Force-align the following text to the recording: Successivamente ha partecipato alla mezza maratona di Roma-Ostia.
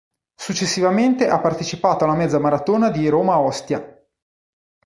Successivamente 0.35 1.27
ha 1.29 1.39
partecipato 1.39 2.05
alla 2.05 2.15
mezza 2.15 2.39
maratona 2.39 2.89
di 2.89 3.07
Roma-Ostia. 3.07 4.03